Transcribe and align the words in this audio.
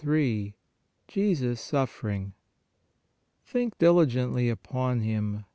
JESUS 1.09 1.61
SUFFERING 1.61 2.33
"Think 3.45 3.77
diligently 3.77 4.49
upon 4.49 5.01
Him 5.01 5.45